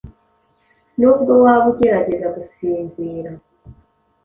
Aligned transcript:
nubwo 0.99 1.31
waba 1.43 1.65
ugerageza 1.71 2.27
gusinzira 2.35 3.31